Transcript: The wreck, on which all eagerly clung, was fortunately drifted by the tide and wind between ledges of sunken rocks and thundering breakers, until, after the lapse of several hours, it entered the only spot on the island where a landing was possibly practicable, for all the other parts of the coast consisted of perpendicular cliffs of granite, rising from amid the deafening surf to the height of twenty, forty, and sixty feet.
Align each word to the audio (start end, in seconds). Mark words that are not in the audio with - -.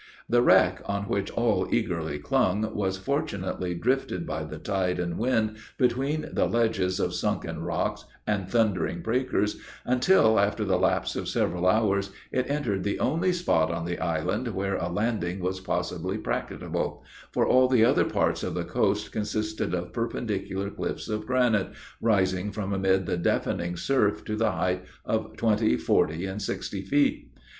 The 0.27 0.41
wreck, 0.41 0.81
on 0.85 1.03
which 1.03 1.29
all 1.29 1.67
eagerly 1.71 2.17
clung, 2.17 2.73
was 2.73 2.97
fortunately 2.97 3.75
drifted 3.75 4.25
by 4.25 4.45
the 4.45 4.57
tide 4.57 4.97
and 4.97 5.15
wind 5.15 5.57
between 5.77 6.27
ledges 6.33 6.99
of 6.99 7.13
sunken 7.13 7.61
rocks 7.61 8.05
and 8.25 8.49
thundering 8.49 9.03
breakers, 9.03 9.61
until, 9.85 10.39
after 10.39 10.65
the 10.65 10.79
lapse 10.79 11.15
of 11.15 11.29
several 11.29 11.67
hours, 11.67 12.09
it 12.31 12.49
entered 12.49 12.83
the 12.83 12.97
only 12.99 13.31
spot 13.31 13.69
on 13.69 13.85
the 13.85 13.99
island 13.99 14.47
where 14.55 14.75
a 14.77 14.89
landing 14.89 15.39
was 15.39 15.59
possibly 15.59 16.17
practicable, 16.17 17.03
for 17.31 17.45
all 17.45 17.67
the 17.67 17.85
other 17.85 18.05
parts 18.05 18.41
of 18.41 18.55
the 18.55 18.65
coast 18.65 19.11
consisted 19.11 19.75
of 19.75 19.93
perpendicular 19.93 20.71
cliffs 20.71 21.09
of 21.09 21.27
granite, 21.27 21.69
rising 22.01 22.51
from 22.51 22.73
amid 22.73 23.05
the 23.05 23.17
deafening 23.17 23.77
surf 23.77 24.25
to 24.25 24.35
the 24.35 24.53
height 24.53 24.83
of 25.05 25.37
twenty, 25.37 25.77
forty, 25.77 26.25
and 26.25 26.41
sixty 26.41 26.81
feet. 26.81 27.31